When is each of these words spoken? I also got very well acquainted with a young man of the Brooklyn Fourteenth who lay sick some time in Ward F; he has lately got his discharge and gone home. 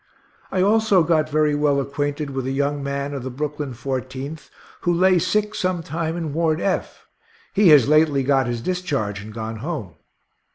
I 0.51 0.61
also 0.63 1.03
got 1.03 1.29
very 1.29 1.53
well 1.53 1.79
acquainted 1.79 2.31
with 2.31 2.47
a 2.47 2.51
young 2.51 2.81
man 2.81 3.13
of 3.13 3.21
the 3.21 3.29
Brooklyn 3.29 3.75
Fourteenth 3.75 4.49
who 4.79 4.91
lay 4.91 5.19
sick 5.19 5.53
some 5.53 5.83
time 5.83 6.17
in 6.17 6.33
Ward 6.33 6.59
F; 6.59 7.05
he 7.53 7.67
has 7.67 7.87
lately 7.87 8.23
got 8.23 8.47
his 8.47 8.61
discharge 8.61 9.21
and 9.21 9.31
gone 9.31 9.57
home. 9.57 9.93